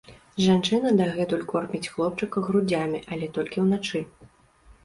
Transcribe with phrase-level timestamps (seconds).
[0.43, 3.99] Жанчына дагэтуль корміць хлопчыка грудзямі, але толькі ўначы.